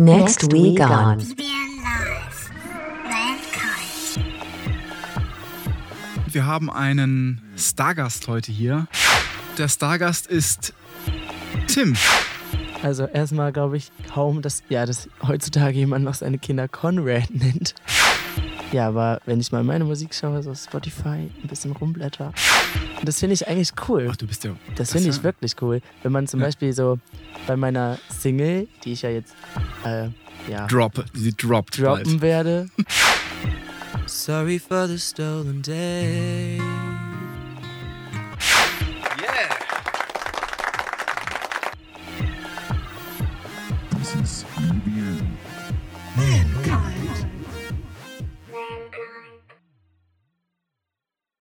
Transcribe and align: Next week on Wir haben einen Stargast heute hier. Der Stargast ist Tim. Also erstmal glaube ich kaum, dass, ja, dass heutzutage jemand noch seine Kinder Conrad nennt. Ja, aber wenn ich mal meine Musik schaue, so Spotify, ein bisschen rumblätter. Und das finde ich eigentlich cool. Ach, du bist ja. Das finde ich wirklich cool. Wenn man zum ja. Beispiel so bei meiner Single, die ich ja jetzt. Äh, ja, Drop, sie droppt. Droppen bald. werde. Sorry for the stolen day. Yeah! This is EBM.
Next 0.00 0.50
week 0.50 0.80
on 0.80 1.18
Wir 6.26 6.46
haben 6.46 6.70
einen 6.70 7.42
Stargast 7.54 8.26
heute 8.26 8.50
hier. 8.50 8.86
Der 9.58 9.68
Stargast 9.68 10.26
ist 10.26 10.72
Tim. 11.66 11.94
Also 12.82 13.04
erstmal 13.04 13.52
glaube 13.52 13.76
ich 13.76 13.92
kaum, 14.08 14.40
dass, 14.40 14.62
ja, 14.70 14.86
dass 14.86 15.06
heutzutage 15.22 15.76
jemand 15.76 16.06
noch 16.06 16.14
seine 16.14 16.38
Kinder 16.38 16.66
Conrad 16.66 17.28
nennt. 17.30 17.74
Ja, 18.72 18.88
aber 18.88 19.20
wenn 19.26 19.38
ich 19.38 19.52
mal 19.52 19.64
meine 19.64 19.84
Musik 19.84 20.14
schaue, 20.14 20.42
so 20.42 20.54
Spotify, 20.54 21.30
ein 21.42 21.46
bisschen 21.46 21.72
rumblätter. 21.72 22.32
Und 23.00 23.08
das 23.08 23.18
finde 23.18 23.32
ich 23.34 23.48
eigentlich 23.48 23.72
cool. 23.88 24.08
Ach, 24.10 24.16
du 24.16 24.26
bist 24.26 24.44
ja. 24.44 24.54
Das 24.76 24.92
finde 24.92 25.08
ich 25.08 25.22
wirklich 25.22 25.54
cool. 25.62 25.80
Wenn 26.02 26.12
man 26.12 26.26
zum 26.26 26.40
ja. 26.40 26.46
Beispiel 26.46 26.72
so 26.74 26.98
bei 27.46 27.56
meiner 27.56 27.98
Single, 28.10 28.68
die 28.84 28.92
ich 28.92 29.02
ja 29.02 29.10
jetzt. 29.10 29.34
Äh, 29.84 30.08
ja, 30.50 30.66
Drop, 30.66 31.04
sie 31.14 31.32
droppt. 31.32 31.78
Droppen 31.78 32.04
bald. 32.04 32.22
werde. 32.22 32.70
Sorry 34.06 34.58
for 34.58 34.86
the 34.86 34.98
stolen 34.98 35.62
day. 35.62 36.58
Yeah! 39.18 39.56
This 43.98 44.14
is 44.16 44.44
EBM. 44.58 45.36